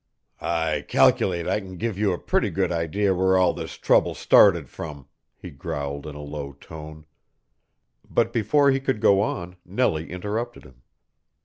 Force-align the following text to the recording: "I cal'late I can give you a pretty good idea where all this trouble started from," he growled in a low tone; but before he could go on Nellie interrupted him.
"I 0.39 0.83
cal'late 0.87 1.47
I 1.47 1.59
can 1.59 1.77
give 1.77 1.95
you 1.95 2.11
a 2.11 2.17
pretty 2.17 2.49
good 2.49 2.71
idea 2.71 3.13
where 3.13 3.37
all 3.37 3.53
this 3.53 3.75
trouble 3.77 4.15
started 4.15 4.67
from," 4.67 5.07
he 5.37 5.51
growled 5.51 6.07
in 6.07 6.15
a 6.15 6.23
low 6.23 6.53
tone; 6.53 7.05
but 8.09 8.33
before 8.33 8.71
he 8.71 8.79
could 8.79 8.99
go 8.99 9.21
on 9.21 9.57
Nellie 9.63 10.09
interrupted 10.09 10.63
him. 10.63 10.81